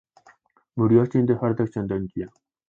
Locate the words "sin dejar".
1.05-1.55